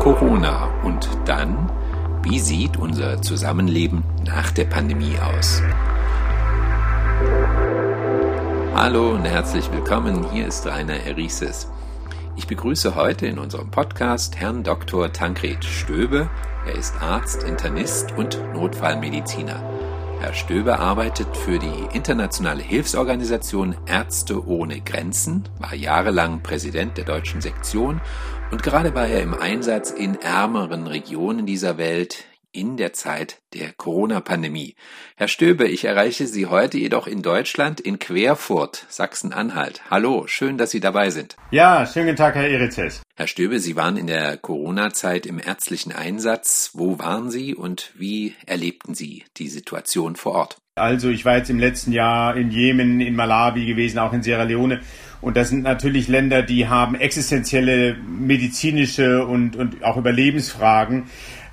[0.00, 1.70] Corona und dann,
[2.22, 5.60] wie sieht unser Zusammenleben nach der Pandemie aus?
[8.74, 11.68] Hallo und herzlich willkommen, hier ist Rainer Erises.
[12.34, 15.12] Ich begrüße heute in unserem Podcast Herrn Dr.
[15.12, 16.30] Tankred Stöbe.
[16.66, 19.62] Er ist Arzt, Internist und Notfallmediziner.
[20.18, 27.42] Herr Stöbe arbeitet für die internationale Hilfsorganisation Ärzte ohne Grenzen, war jahrelang Präsident der deutschen
[27.42, 28.00] Sektion
[28.50, 33.72] und gerade war er im Einsatz in ärmeren Regionen dieser Welt in der Zeit der
[33.72, 34.74] Corona-Pandemie.
[35.16, 39.82] Herr Stöbe, ich erreiche Sie heute jedoch in Deutschland in Querfurt, Sachsen-Anhalt.
[39.88, 41.36] Hallo, schön, dass Sie dabei sind.
[41.52, 43.02] Ja, schönen Tag, Herr Erizes.
[43.14, 46.70] Herr Stöbe, Sie waren in der Corona-Zeit im ärztlichen Einsatz.
[46.74, 50.59] Wo waren Sie und wie erlebten Sie die Situation vor Ort?
[50.76, 54.44] Also ich war jetzt im letzten Jahr in Jemen, in Malawi gewesen, auch in Sierra
[54.44, 54.80] Leone.
[55.20, 61.04] Und das sind natürlich Länder, die haben existenzielle medizinische und, und auch Überlebensfragen.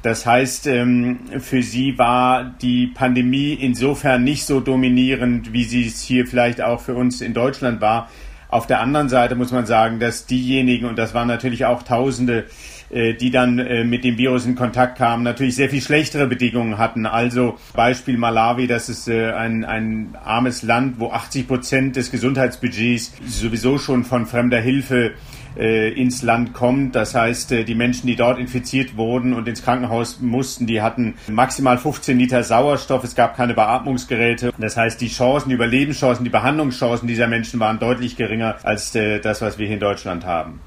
[0.03, 6.01] Das heißt, ähm, für sie war die Pandemie insofern nicht so dominierend, wie sie es
[6.01, 8.09] hier vielleicht auch für uns in Deutschland war.
[8.49, 12.45] Auf der anderen Seite muss man sagen, dass diejenigen, und das waren natürlich auch Tausende,
[12.89, 17.05] die dann äh, mit dem Virus in Kontakt kamen, natürlich sehr viel schlechtere Bedingungen hatten.
[17.05, 23.13] Also Beispiel Malawi, das ist äh, ein, ein armes Land, wo 80 Prozent des Gesundheitsbudgets
[23.27, 25.13] sowieso schon von fremder Hilfe
[25.55, 26.93] ins Land kommt.
[26.93, 31.79] Das heißt, die Menschen, die dort infiziert wurden und ins Krankenhaus mussten, die hatten maximal
[31.79, 33.03] 15 Liter Sauerstoff.
[33.03, 34.53] Es gab keine Beatmungsgeräte.
[34.59, 39.41] Das heißt, die Chancen, die Überlebenschancen, die Behandlungschancen dieser Menschen waren deutlich geringer als das,
[39.41, 40.59] was wir hier in Deutschland haben.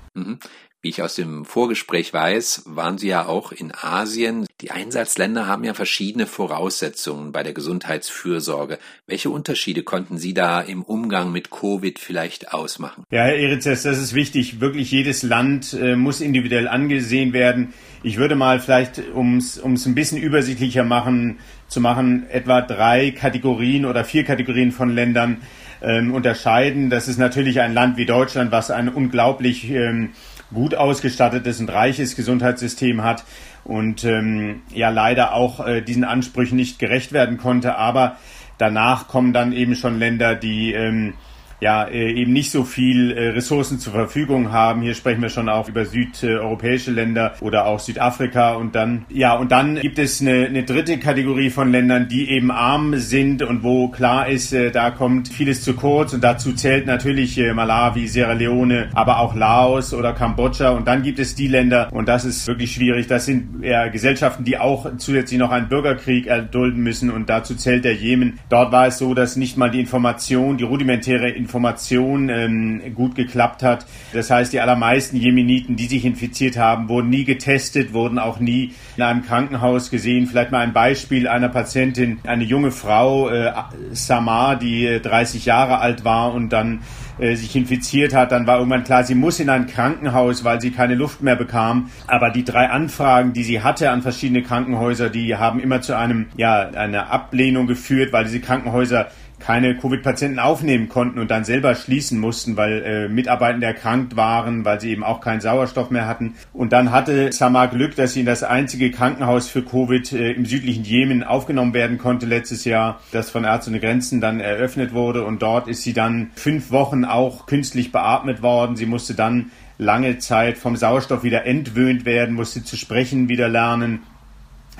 [0.82, 4.46] Wie ich aus dem Vorgespräch weiß, waren Sie ja auch in Asien.
[4.62, 8.78] Die Einsatzländer haben ja verschiedene Voraussetzungen bei der Gesundheitsfürsorge.
[9.06, 13.04] Welche Unterschiede konnten Sie da im Umgang mit Covid vielleicht ausmachen?
[13.10, 14.62] Ja, Herr Erizes, das ist wichtig.
[14.62, 17.74] Wirklich jedes Land äh, muss individuell angesehen werden.
[18.02, 23.84] Ich würde mal vielleicht, um es ein bisschen übersichtlicher machen, zu machen, etwa drei Kategorien
[23.84, 25.42] oder vier Kategorien von Ländern
[25.82, 26.88] ähm, unterscheiden.
[26.88, 30.12] Das ist natürlich ein Land wie Deutschland, was ein unglaublich ähm,
[30.52, 33.24] gut ausgestattetes und reiches Gesundheitssystem hat
[33.64, 37.76] und ähm, ja leider auch äh, diesen Ansprüchen nicht gerecht werden konnte.
[37.76, 38.16] Aber
[38.58, 41.14] danach kommen dann eben schon Länder, die ähm,
[41.60, 44.82] ja äh, eben nicht so viel äh, Ressourcen zur Verfügung haben.
[44.82, 49.52] Hier sprechen wir schon auch über südeuropäische Länder oder auch Südafrika und dann ja und
[49.52, 53.88] dann gibt es eine, eine dritte Kategorie von Ländern, die eben arm sind und wo
[53.88, 58.88] klar ist, äh, da kommt vieles zu kurz und dazu zählt natürlich Malawi, Sierra Leone,
[58.94, 62.72] aber auch Laos oder Kambodscha und dann gibt es die Länder und das ist wirklich
[62.72, 63.06] schwierig.
[63.06, 67.84] Das sind eher Gesellschaften, die auch zusätzlich noch einen Bürgerkrieg erdulden müssen und dazu zählt
[67.84, 68.38] der Jemen.
[68.48, 73.16] Dort war es so, dass nicht mal die Information, die rudimentäre Information Information ähm, gut
[73.16, 73.86] geklappt hat.
[74.12, 78.72] Das heißt, die allermeisten Jemeniten, die sich infiziert haben, wurden nie getestet, wurden auch nie
[78.96, 80.28] in einem Krankenhaus gesehen.
[80.28, 83.52] Vielleicht mal ein Beispiel einer Patientin, eine junge Frau, äh,
[83.90, 86.82] Samar, die 30 äh, Jahre alt war und dann
[87.18, 90.70] äh, sich infiziert hat, dann war irgendwann klar, sie muss in ein Krankenhaus, weil sie
[90.70, 91.90] keine Luft mehr bekam.
[92.06, 96.26] Aber die drei Anfragen, die sie hatte an verschiedene Krankenhäuser, die haben immer zu einem,
[96.36, 99.08] ja, einer Ablehnung geführt, weil diese Krankenhäuser
[99.40, 104.80] keine Covid-Patienten aufnehmen konnten und dann selber schließen mussten, weil äh, Mitarbeitende erkrankt waren, weil
[104.80, 106.34] sie eben auch keinen Sauerstoff mehr hatten.
[106.52, 110.44] Und dann hatte Samar Glück, dass sie in das einzige Krankenhaus für Covid äh, im
[110.44, 115.24] südlichen Jemen aufgenommen werden konnte letztes Jahr, das von Ärzte ohne Grenzen dann eröffnet wurde.
[115.24, 118.76] Und dort ist sie dann fünf Wochen auch künstlich beatmet worden.
[118.76, 124.00] Sie musste dann lange Zeit vom Sauerstoff wieder entwöhnt werden, musste zu sprechen wieder lernen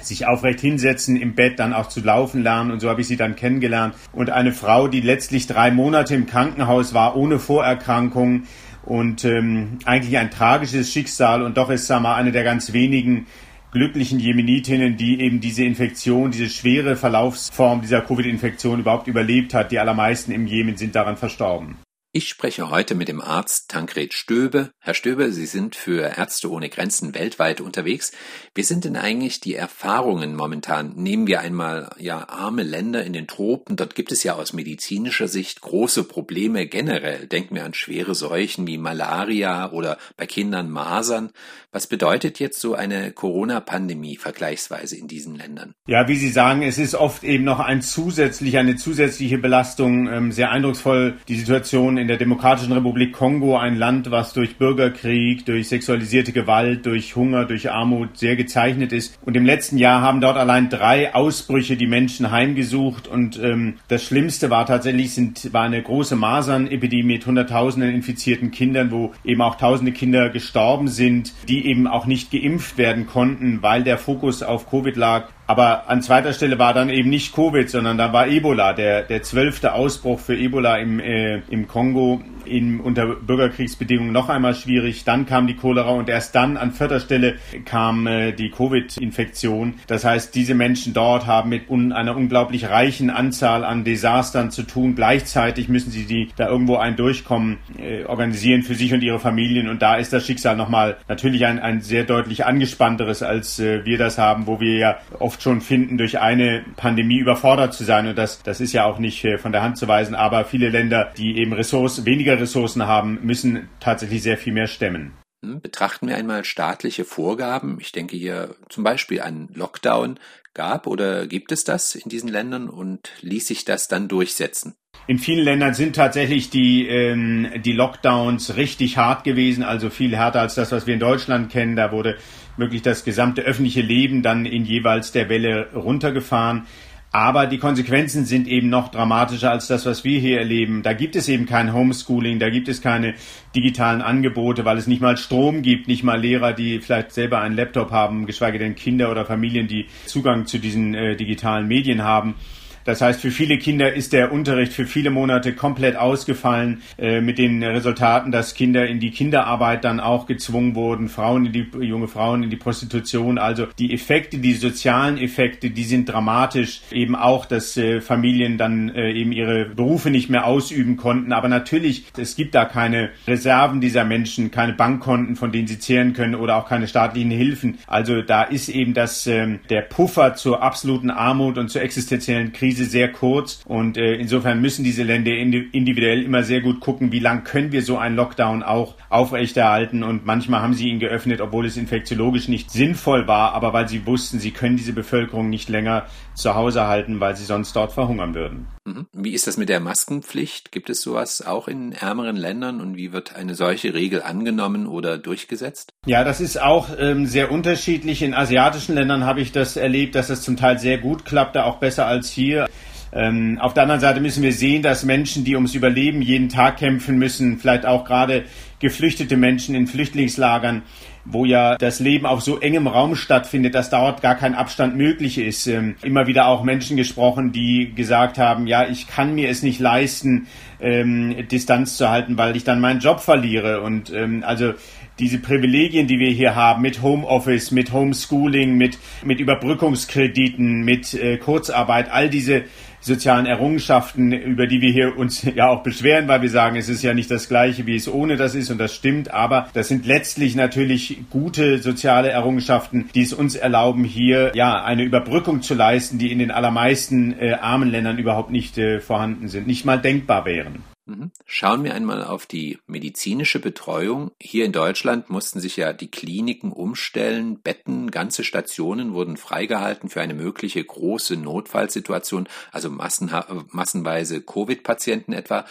[0.04, 3.16] sich aufrecht hinsetzen, im Bett dann auch zu laufen lernen und so habe ich sie
[3.16, 3.94] dann kennengelernt.
[4.12, 8.44] Und eine Frau, die letztlich drei Monate im Krankenhaus war, ohne Vorerkrankung
[8.84, 13.26] und ähm, eigentlich ein tragisches Schicksal und doch ist Sama eine der ganz wenigen
[13.72, 19.70] glücklichen Jemenitinnen, die eben diese Infektion, diese schwere Verlaufsform dieser Covid-Infektion überhaupt überlebt hat.
[19.70, 21.76] Die allermeisten im Jemen sind daran verstorben.
[22.12, 24.72] Ich spreche heute mit dem Arzt Tankred Stöbe.
[24.80, 28.10] Herr Stöbe, Sie sind für Ärzte ohne Grenzen weltweit unterwegs.
[28.52, 30.94] Wie sind denn eigentlich die Erfahrungen momentan?
[30.96, 33.76] Nehmen wir einmal ja arme Länder in den Tropen.
[33.76, 37.28] Dort gibt es ja aus medizinischer Sicht große Probleme generell.
[37.28, 41.30] Denken wir an schwere Seuchen wie Malaria oder bei Kindern Masern.
[41.70, 45.74] Was bedeutet jetzt so eine Corona-Pandemie vergleichsweise in diesen Ländern?
[45.86, 50.08] Ja, wie Sie sagen, es ist oft eben noch ein zusätzlich, eine zusätzliche Belastung.
[50.08, 55.44] Ähm, sehr eindrucksvoll die Situation in der Demokratischen Republik Kongo, ein Land, was durch Bürgerkrieg,
[55.44, 59.18] durch sexualisierte Gewalt, durch Hunger, durch Armut sehr gezeichnet ist.
[59.24, 63.06] Und im letzten Jahr haben dort allein drei Ausbrüche die Menschen heimgesucht.
[63.06, 68.90] Und ähm, das Schlimmste war tatsächlich sind, war eine große Masernepidemie mit Hunderttausenden infizierten Kindern,
[68.90, 73.84] wo eben auch tausende Kinder gestorben sind, die eben auch nicht geimpft werden konnten, weil
[73.84, 75.28] der Fokus auf Covid lag.
[75.50, 79.24] Aber an zweiter Stelle war dann eben nicht Covid, sondern da war Ebola, der, der
[79.24, 85.04] zwölfte Ausbruch für Ebola im, äh, im Kongo in, unter Bürgerkriegsbedingungen noch einmal schwierig.
[85.04, 89.74] Dann kam die Cholera und erst dann an vierter Stelle kam äh, die Covid-Infektion.
[89.86, 94.62] Das heißt, diese Menschen dort haben mit un, einer unglaublich reichen Anzahl an Desastern zu
[94.64, 94.94] tun.
[94.94, 99.68] Gleichzeitig müssen sie die da irgendwo ein Durchkommen äh, organisieren für sich und ihre Familien.
[99.68, 103.98] Und da ist das Schicksal nochmal natürlich ein, ein sehr deutlich angespannteres, als äh, wir
[103.98, 108.08] das haben, wo wir ja oft schon finden, durch eine Pandemie überfordert zu sein.
[108.08, 110.14] Und das, das ist ja auch nicht äh, von der Hand zu weisen.
[110.14, 115.12] Aber viele Länder, die eben Ressourcen, weniger Ressourcen haben, müssen tatsächlich sehr viel mehr stemmen.
[115.44, 117.78] Hm, betrachten wir einmal staatliche Vorgaben.
[117.80, 120.18] Ich denke hier zum Beispiel an Lockdown.
[120.52, 124.74] Gab oder gibt es das in diesen Ländern und ließ sich das dann durchsetzen?
[125.06, 130.40] In vielen Ländern sind tatsächlich die, ähm, die Lockdowns richtig hart gewesen, also viel härter
[130.40, 131.76] als das, was wir in Deutschland kennen.
[131.76, 132.18] Da wurde
[132.56, 136.66] wirklich das gesamte öffentliche Leben dann in jeweils der Welle runtergefahren.
[137.12, 140.84] Aber die Konsequenzen sind eben noch dramatischer als das, was wir hier erleben.
[140.84, 143.14] Da gibt es eben kein Homeschooling, da gibt es keine
[143.54, 147.56] digitalen Angebote, weil es nicht mal Strom gibt, nicht mal Lehrer, die vielleicht selber einen
[147.56, 152.36] Laptop haben, geschweige denn Kinder oder Familien, die Zugang zu diesen äh, digitalen Medien haben.
[152.84, 157.38] Das heißt, für viele Kinder ist der Unterricht für viele Monate komplett ausgefallen, äh, mit
[157.38, 162.08] den Resultaten, dass Kinder in die Kinderarbeit dann auch gezwungen wurden, Frauen in die, junge
[162.08, 163.38] Frauen in die Prostitution.
[163.38, 166.80] Also die Effekte, die sozialen Effekte, die sind dramatisch.
[166.90, 171.32] Eben auch, dass äh, Familien dann äh, eben ihre Berufe nicht mehr ausüben konnten.
[171.32, 176.12] Aber natürlich, es gibt da keine Reserven dieser Menschen, keine Bankkonten, von denen sie zehren
[176.12, 177.78] können oder auch keine staatlichen Hilfen.
[177.86, 182.69] Also da ist eben das, ähm, der Puffer zur absoluten Armut und zur existenziellen Krise
[182.70, 187.18] Krise sehr kurz und äh, insofern müssen diese Länder individuell immer sehr gut gucken, wie
[187.18, 191.66] lang können wir so einen Lockdown auch aufrechterhalten und manchmal haben sie ihn geöffnet, obwohl
[191.66, 196.06] es infektiologisch nicht sinnvoll war, aber weil sie wussten, sie können diese Bevölkerung nicht länger
[196.34, 198.68] zu Hause halten, weil sie sonst dort verhungern würden.
[198.90, 199.06] Mhm.
[199.12, 200.72] Wie ist das mit der Maskenpflicht?
[200.72, 205.18] Gibt es sowas auch in ärmeren Ländern und wie wird eine solche Regel angenommen oder
[205.18, 205.92] durchgesetzt?
[206.06, 208.22] Ja, das ist auch ähm, sehr unterschiedlich.
[208.22, 211.78] In asiatischen Ländern habe ich das erlebt, dass es zum Teil sehr gut klappte, auch
[211.78, 212.68] besser als hier.
[213.12, 216.78] Ähm, auf der anderen Seite müssen wir sehen, dass Menschen, die ums Überleben jeden Tag
[216.78, 218.44] kämpfen müssen, vielleicht auch gerade
[218.78, 220.82] geflüchtete Menschen in Flüchtlingslagern,
[221.24, 225.38] wo ja das Leben auf so engem Raum stattfindet, dass dort gar kein Abstand möglich
[225.38, 225.66] ist.
[225.66, 229.80] Ähm, immer wieder auch Menschen gesprochen, die gesagt haben, ja, ich kann mir es nicht
[229.80, 230.46] leisten,
[230.80, 233.82] ähm, Distanz zu halten, weil ich dann meinen Job verliere.
[233.82, 234.72] Und ähm, also
[235.18, 241.36] diese Privilegien, die wir hier haben mit Homeoffice, mit Homeschooling, mit, mit Überbrückungskrediten, mit äh,
[241.36, 242.64] Kurzarbeit, all diese
[243.00, 247.02] sozialen Errungenschaften, über die wir hier uns ja auch beschweren, weil wir sagen, es ist
[247.02, 250.06] ja nicht das Gleiche, wie es ohne das ist und das stimmt, aber das sind
[250.06, 256.18] letztlich natürlich gute soziale Errungenschaften, die es uns erlauben, hier ja eine Überbrückung zu leisten,
[256.18, 260.44] die in den allermeisten äh, armen Ländern überhaupt nicht äh, vorhanden sind, nicht mal denkbar
[260.44, 260.84] wären.
[261.10, 261.32] Mhm.
[261.44, 264.30] Schauen wir einmal auf die medizinische Betreuung.
[264.40, 270.20] Hier in Deutschland mussten sich ja die Kliniken umstellen, Betten, ganze Stationen wurden freigehalten für
[270.20, 275.66] eine mögliche große Notfallsituation, also massenweise Covid-Patienten etwa.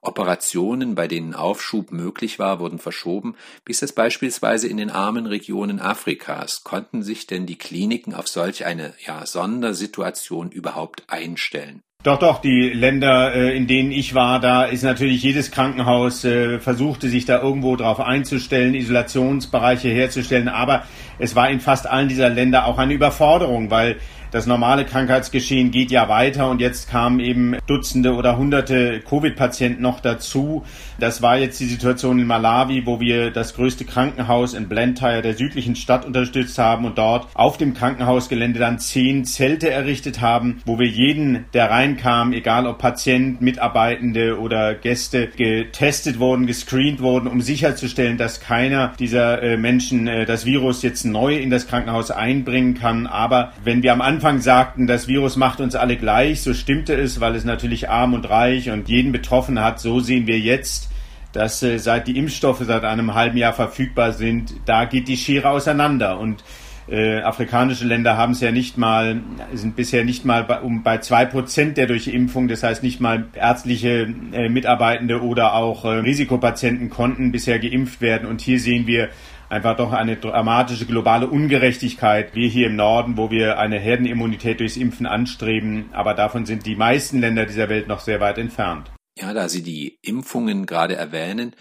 [0.00, 3.36] Operationen, bei denen Aufschub möglich war, wurden verschoben.
[3.64, 6.62] Wie ist das beispielsweise in den armen Regionen Afrikas?
[6.62, 11.82] Konnten sich denn die Kliniken auf solch eine ja, Sondersituation überhaupt einstellen?
[12.04, 16.58] Doch, doch, die Länder, äh, in denen ich war, da ist natürlich jedes Krankenhaus äh,
[16.60, 20.82] versuchte sich da irgendwo drauf einzustellen, Isolationsbereiche herzustellen, aber
[21.18, 23.96] es war in fast allen dieser Länder auch eine Überforderung, weil
[24.34, 30.00] das normale Krankheitsgeschehen geht ja weiter und jetzt kamen eben Dutzende oder Hunderte Covid-Patienten noch
[30.00, 30.64] dazu.
[30.98, 35.34] Das war jetzt die Situation in Malawi, wo wir das größte Krankenhaus in Blantyre, der
[35.34, 40.80] südlichen Stadt, unterstützt haben und dort auf dem Krankenhausgelände dann zehn Zelte errichtet haben, wo
[40.80, 47.40] wir jeden, der reinkam, egal ob Patient, Mitarbeitende oder Gäste, getestet wurden, gescreent wurden, um
[47.40, 52.74] sicherzustellen, dass keiner dieser äh, Menschen äh, das Virus jetzt neu in das Krankenhaus einbringen
[52.74, 53.06] kann.
[53.06, 56.94] Aber wenn wir am Anfang Anfang sagten, das Virus macht uns alle gleich, so stimmte
[56.94, 59.80] es, weil es natürlich arm und reich und jeden betroffen hat.
[59.80, 60.88] So sehen wir jetzt,
[61.32, 65.50] dass äh, seit die Impfstoffe seit einem halben Jahr verfügbar sind, da geht die Schere
[65.50, 66.18] auseinander.
[66.18, 66.42] Und
[66.86, 69.18] Äh, afrikanische Länder haben es ja nicht mal,
[69.54, 73.28] sind bisher nicht mal bei, um, bei zwei Prozent der Durchimpfung, das heißt nicht mal
[73.32, 78.28] ärztliche äh, Mitarbeitende oder auch äh, Risikopatienten konnten bisher geimpft werden.
[78.28, 79.08] Und hier sehen wir
[79.54, 82.34] einfach doch eine dramatische globale Ungerechtigkeit.
[82.34, 86.74] Wir hier im Norden, wo wir eine Herdenimmunität durchs Impfen anstreben, aber davon sind die
[86.74, 88.90] meisten Länder dieser Welt noch sehr weit entfernt.
[89.16, 91.54] Ja, da Sie die Impfungen gerade erwähnen,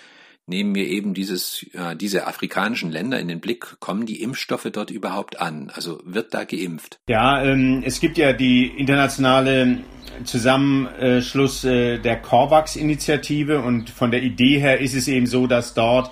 [0.48, 4.90] nehmen wir eben dieses, ja, diese afrikanischen Länder in den Blick, kommen die Impfstoffe dort
[4.90, 5.72] überhaupt an?
[5.74, 6.98] Also wird da geimpft?
[7.08, 9.84] Ja, ähm, es gibt ja die internationale
[10.24, 16.12] Zusammenschluss äh, der COVAX-Initiative und von der Idee her ist es eben so, dass dort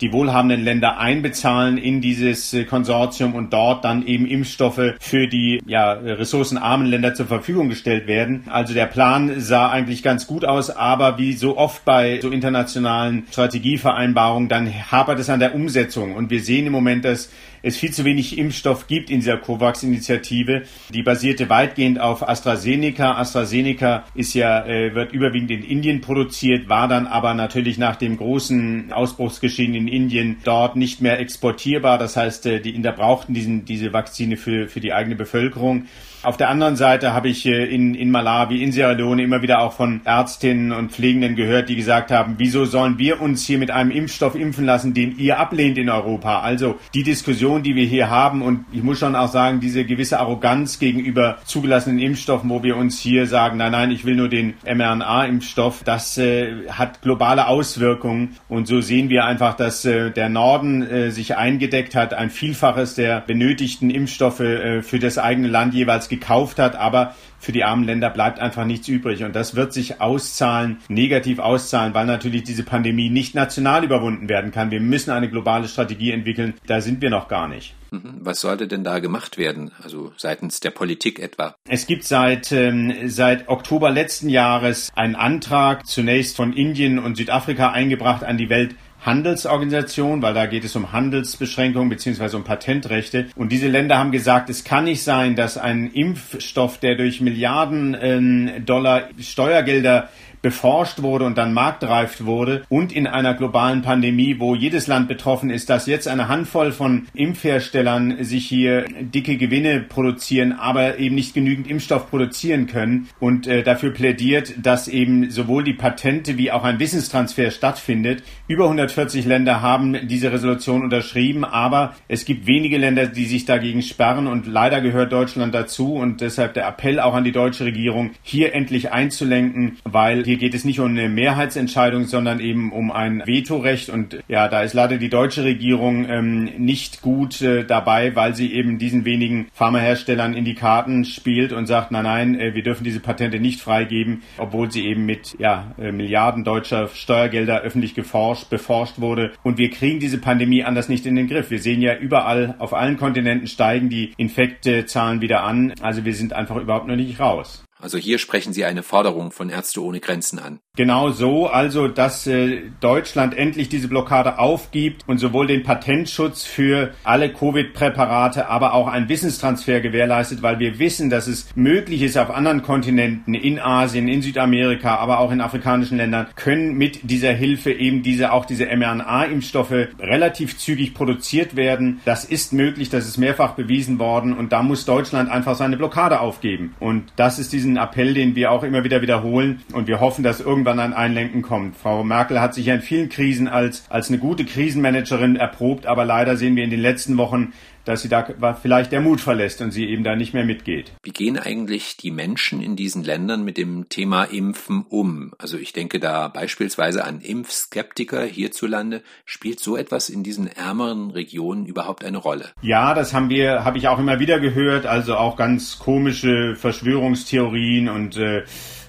[0.00, 5.60] die wohlhabenden Länder einbezahlen in dieses äh, Konsortium und dort dann eben Impfstoffe für die
[5.66, 8.44] ja, ressourcenarmen Länder zur Verfügung gestellt werden.
[8.50, 13.24] Also der Plan sah eigentlich ganz gut aus, aber wie so oft bei so internationalen
[13.30, 16.14] Strategievereinbarungen, dann hapert es an der Umsetzung.
[16.14, 17.30] Und wir sehen im Moment, dass
[17.62, 20.62] es viel zu wenig Impfstoff gibt in dieser COVAX-Initiative.
[20.92, 23.18] Die basierte weitgehend auf AstraZeneca.
[23.18, 28.16] AstraZeneca ist ja, äh, wird überwiegend in Indien produziert, war dann aber natürlich nach dem
[28.16, 31.98] großen Ausbruchsgeschehen in Indien dort nicht mehr exportierbar.
[31.98, 35.86] Das heißt, äh, die Inder brauchten diesen, diese Vakzine für, für die eigene Bevölkerung.
[36.22, 39.62] Auf der anderen Seite habe ich äh, in, in Malawi, in Sierra Leone immer wieder
[39.62, 43.70] auch von Ärztinnen und Pflegenden gehört, die gesagt haben, wieso sollen wir uns hier mit
[43.70, 46.40] einem Impfstoff impfen lassen, den ihr ablehnt in Europa?
[46.40, 50.20] Also die Diskussion, die wir hier haben und ich muss schon auch sagen, diese gewisse
[50.20, 54.54] Arroganz gegenüber zugelassenen Impfstoffen, wo wir uns hier sagen, nein, nein, ich will nur den
[54.66, 60.82] mRNA-Impfstoff, das äh, hat globale Auswirkungen und so sehen wir einfach, dass äh, der Norden
[60.82, 66.09] äh, sich eingedeckt hat, ein Vielfaches der benötigten Impfstoffe äh, für das eigene Land jeweils
[66.10, 69.24] gekauft hat, aber für die armen Länder bleibt einfach nichts übrig.
[69.24, 74.50] Und das wird sich auszahlen, negativ auszahlen, weil natürlich diese Pandemie nicht national überwunden werden
[74.50, 74.70] kann.
[74.70, 76.54] Wir müssen eine globale Strategie entwickeln.
[76.66, 77.74] Da sind wir noch gar nicht.
[77.90, 78.18] Mhm.
[78.20, 81.54] Was sollte denn da gemacht werden, also seitens der Politik etwa?
[81.68, 87.70] Es gibt seit, ähm, seit Oktober letzten Jahres einen Antrag, zunächst von Indien und Südafrika
[87.70, 93.26] eingebracht an die Welt Handelsorganisation, weil da geht es um Handelsbeschränkungen beziehungsweise um Patentrechte.
[93.36, 97.94] Und diese Länder haben gesagt, es kann nicht sein, dass ein Impfstoff, der durch Milliarden
[97.94, 100.08] äh, Dollar Steuergelder
[100.42, 105.50] beforscht wurde und dann marktreift wurde und in einer globalen Pandemie, wo jedes Land betroffen
[105.50, 111.34] ist, dass jetzt eine Handvoll von Impfherstellern sich hier dicke Gewinne produzieren, aber eben nicht
[111.34, 116.64] genügend Impfstoff produzieren können und äh, dafür plädiert, dass eben sowohl die Patente wie auch
[116.64, 118.22] ein Wissenstransfer stattfindet.
[118.48, 123.82] Über 140 Länder haben diese Resolution unterschrieben, aber es gibt wenige Länder, die sich dagegen
[123.82, 128.10] sperren und leider gehört Deutschland dazu und deshalb der Appell auch an die deutsche Regierung,
[128.22, 133.24] hier endlich einzulenken, weil hier geht es nicht um eine Mehrheitsentscheidung, sondern eben um ein
[133.26, 133.88] Vetorecht.
[133.88, 138.54] Und ja, da ist leider die deutsche Regierung ähm, nicht gut äh, dabei, weil sie
[138.54, 142.84] eben diesen wenigen Pharmaherstellern in die Karten spielt und sagt, nein, nein, äh, wir dürfen
[142.84, 148.50] diese Patente nicht freigeben, obwohl sie eben mit ja, äh, Milliarden deutscher Steuergelder öffentlich geforscht,
[148.50, 149.32] beforscht wurde.
[149.42, 151.50] Und wir kriegen diese Pandemie anders nicht in den Griff.
[151.50, 155.74] Wir sehen ja überall, auf allen Kontinenten steigen die Infektzahlen wieder an.
[155.82, 157.64] Also wir sind einfach überhaupt noch nicht raus.
[157.80, 160.60] Also hier sprechen Sie eine Forderung von Ärzte ohne Grenzen an.
[160.80, 166.94] Genau so, also dass äh, Deutschland endlich diese Blockade aufgibt und sowohl den Patentschutz für
[167.04, 172.30] alle Covid-Präparate, aber auch einen Wissenstransfer gewährleistet, weil wir wissen, dass es möglich ist, auf
[172.30, 177.72] anderen Kontinenten, in Asien, in Südamerika, aber auch in afrikanischen Ländern, können mit dieser Hilfe
[177.72, 182.00] eben diese auch diese mRNA-Impfstoffe relativ zügig produziert werden.
[182.06, 186.20] Das ist möglich, das ist mehrfach bewiesen worden und da muss Deutschland einfach seine Blockade
[186.20, 186.74] aufgeben.
[186.80, 190.40] Und das ist diesen Appell, den wir auch immer wieder wiederholen und wir hoffen, dass
[190.40, 191.76] irgendwann irgendwann ein Einlenken kommt.
[191.76, 196.04] Frau Merkel hat sich ja in vielen Krisen als, als eine gute Krisenmanagerin erprobt, aber
[196.04, 197.52] leider sehen wir in den letzten Wochen,
[197.84, 198.26] dass sie da
[198.60, 200.92] vielleicht der Mut verlässt und sie eben da nicht mehr mitgeht.
[201.02, 205.32] Wie gehen eigentlich die Menschen in diesen Ländern mit dem Thema Impfen um?
[205.38, 209.02] Also ich denke da beispielsweise an Impfskeptiker hierzulande.
[209.24, 212.50] Spielt so etwas in diesen ärmeren Regionen überhaupt eine Rolle?
[212.62, 214.86] Ja, das haben wir, habe ich auch immer wieder gehört.
[214.86, 218.44] Also auch ganz komische Verschwörungstheorien und äh,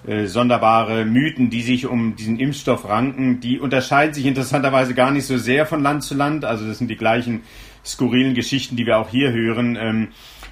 [0.08, 3.40] äh, sonderbare Mythen, die sich um diesen Impfstoff ranken.
[3.40, 6.44] Die unterscheiden sich interessanterweise gar nicht so sehr von Land zu Land.
[6.44, 7.44] Also das sind die gleichen
[7.86, 9.78] skurrilen Geschichten, die wir auch hier hören.
[9.80, 10.08] Ähm,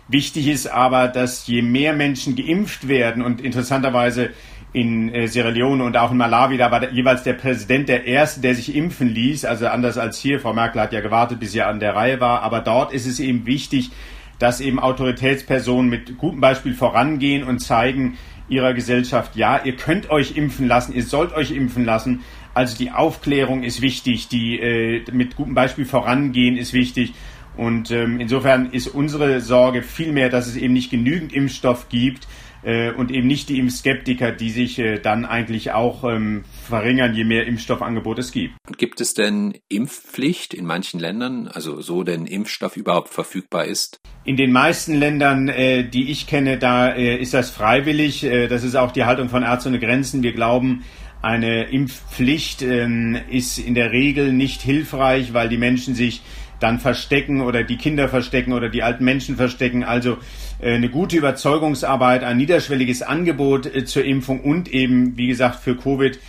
[0.08, 4.32] wichtig ist aber, dass je mehr Menschen geimpft werden und interessanterweise
[4.72, 8.42] in äh, Sierra Leone und auch in Malawi, da war jeweils der Präsident der Erste,
[8.42, 9.46] der sich impfen ließ.
[9.46, 10.40] Also anders als hier.
[10.40, 12.44] Frau Merkel hat ja gewartet, bis sie an der Reihe war.
[12.44, 13.90] Aber dort ist es eben wichtig,
[14.38, 18.18] dass eben Autoritätspersonen mit gutem Beispiel vorangehen und zeigen,
[18.50, 22.22] ihrer Gesellschaft, ja, ihr könnt euch impfen lassen, ihr sollt euch impfen lassen.
[22.54, 27.14] Also die Aufklärung ist wichtig, die äh, mit gutem Beispiel vorangehen ist wichtig.
[27.56, 32.28] Und ähm, insofern ist unsere Sorge vielmehr, dass es eben nicht genügend Impfstoff gibt,
[32.62, 37.48] und eben nicht die Impfskeptiker, die sich äh, dann eigentlich auch ähm, verringern, je mehr
[37.48, 38.56] Impfstoffangebot es gibt.
[38.78, 44.00] Gibt es denn Impfpflicht in manchen Ländern, also so denn Impfstoff überhaupt verfügbar ist?
[44.26, 48.24] In den meisten Ländern, äh, die ich kenne, da äh, ist das freiwillig.
[48.24, 50.24] Äh, das ist auch die Haltung von Ärzte ohne Grenzen.
[50.24, 50.84] Wir glauben,
[51.22, 56.22] eine Impfpflicht ähm, ist in der Regel nicht hilfreich, weil die Menschen sich
[56.60, 59.84] dann verstecken oder die Kinder verstecken oder die alten Menschen verstecken.
[59.84, 60.18] Also
[60.60, 65.76] äh, eine gute Überzeugungsarbeit, ein niederschwelliges Angebot äh, zur Impfung und eben, wie gesagt, für
[65.76, 66.20] Covid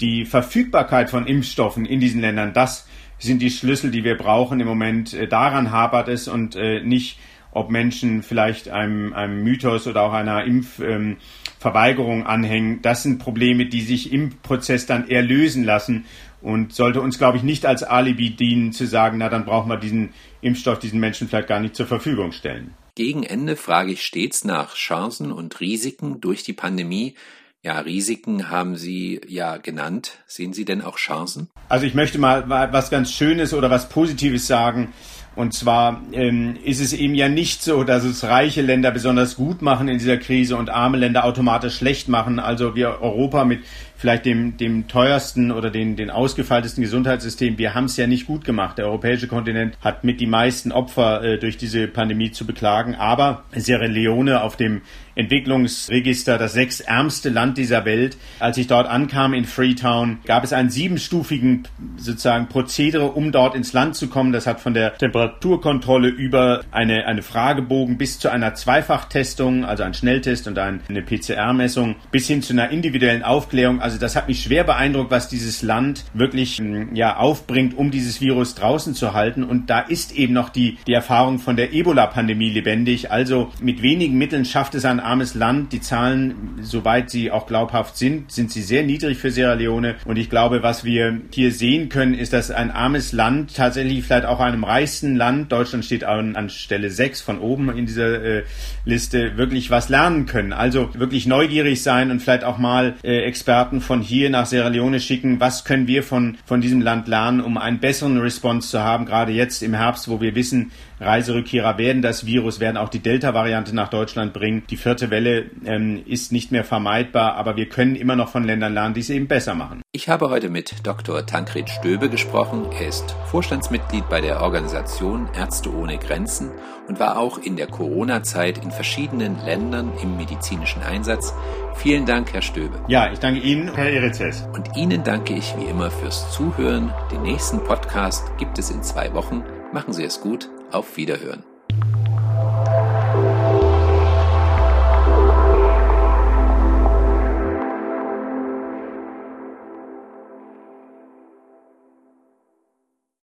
[0.00, 2.52] die Verfügbarkeit von Impfstoffen in diesen Ländern.
[2.52, 2.86] Das
[3.18, 5.14] sind die Schlüssel, die wir brauchen im Moment.
[5.14, 7.18] Äh, daran hapert es und nicht,
[7.56, 12.82] ob Menschen vielleicht einem, einem Mythos oder auch einer Impfverweigerung ähm, anhängen.
[12.82, 16.04] Das sind Probleme, die sich im Prozess dann eher lösen lassen
[16.46, 19.78] und sollte uns, glaube ich, nicht als Alibi dienen, zu sagen, na, dann brauchen wir
[19.78, 20.10] diesen
[20.42, 22.72] Impfstoff diesen Menschen vielleicht gar nicht zur Verfügung stellen.
[22.94, 27.16] Gegen Ende frage ich stets nach Chancen und Risiken durch die Pandemie.
[27.64, 30.20] Ja, Risiken haben Sie ja genannt.
[30.28, 31.50] Sehen Sie denn auch Chancen?
[31.68, 34.92] Also ich möchte mal was ganz Schönes oder was Positives sagen.
[35.34, 39.62] Und zwar ähm, ist es eben ja nicht so, dass es reiche Länder besonders gut
[39.62, 42.38] machen in dieser Krise und arme Länder automatisch schlecht machen.
[42.38, 43.64] Also wir Europa mit
[43.96, 47.58] vielleicht dem, dem teuersten oder den, den ausgefeiltesten Gesundheitssystem.
[47.58, 48.78] Wir haben es ja nicht gut gemacht.
[48.78, 52.94] Der europäische Kontinent hat mit die meisten Opfer äh, durch diese Pandemie zu beklagen.
[52.94, 54.82] Aber Sierra Leone auf dem
[55.16, 58.16] Entwicklungsregister, das sechsärmste Land dieser Welt.
[58.38, 63.72] Als ich dort ankam in Freetown, gab es einen siebenstufigen sozusagen Prozedere, um dort ins
[63.72, 64.32] Land zu kommen.
[64.32, 69.94] Das hat von der Temperaturkontrolle über eine, eine Fragebogen bis zu einer Zweifachtestung, also ein
[69.94, 74.64] Schnelltest und eine PCR-Messung, bis hin zu einer individuellen Aufklärung also das hat mich schwer
[74.64, 79.44] beeindruckt, was dieses Land wirklich hm, ja aufbringt, um dieses Virus draußen zu halten.
[79.44, 83.12] Und da ist eben noch die, die Erfahrung von der Ebola-Pandemie lebendig.
[83.12, 85.72] Also mit wenigen Mitteln schafft es ein armes Land.
[85.72, 89.94] Die Zahlen, soweit sie auch glaubhaft sind, sind sie sehr niedrig für Sierra Leone.
[90.04, 94.26] Und ich glaube, was wir hier sehen können, ist, dass ein armes Land tatsächlich vielleicht
[94.26, 98.42] auch einem reichsten Land, Deutschland steht an, an Stelle 6 von oben in dieser äh,
[98.84, 100.52] Liste, wirklich was lernen können.
[100.52, 104.68] Also wirklich neugierig sein und vielleicht auch mal äh, Experten Experten von hier nach Sierra
[104.68, 105.40] Leone schicken.
[105.40, 109.32] Was können wir von, von diesem Land lernen, um einen besseren Response zu haben, gerade
[109.32, 113.88] jetzt im Herbst, wo wir wissen, Reiserückkehrer werden das Virus, werden auch die Delta-Variante nach
[113.88, 114.62] Deutschland bringen.
[114.70, 118.74] Die vierte Welle ähm, ist nicht mehr vermeidbar, aber wir können immer noch von Ländern
[118.74, 119.82] lernen, die es eben besser machen.
[119.92, 121.24] Ich habe heute mit Dr.
[121.26, 122.66] Tankred Stöbe gesprochen.
[122.78, 126.50] Er ist Vorstandsmitglied bei der Organisation Ärzte ohne Grenzen
[126.88, 131.34] und war auch in der Corona-Zeit in verschiedenen Ländern im medizinischen Einsatz.
[131.74, 132.78] Vielen Dank, Herr Stöbe.
[132.88, 134.46] Ja, ich danke Ihnen, Herr Erizes.
[134.54, 136.92] Und Ihnen danke ich wie immer fürs Zuhören.
[137.12, 139.44] Den nächsten Podcast gibt es in zwei Wochen.
[139.72, 140.48] Machen Sie es gut.
[140.76, 141.55] Auf Wiederhören.